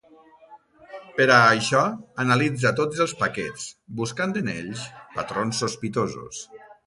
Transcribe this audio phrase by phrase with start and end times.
[1.19, 1.81] Per a això,
[2.23, 3.67] analitza tots els paquets,
[4.01, 4.87] buscant en ells
[5.19, 6.43] patrons sospitosos.